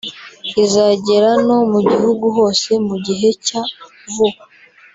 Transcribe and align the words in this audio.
izagera 0.63 1.31
no 1.47 1.57
mu 1.71 1.79
gihugu 1.89 2.25
hose 2.37 2.69
mu 2.87 2.95
gihe 3.05 3.29
cya 3.45 3.61
vuba 4.13 4.41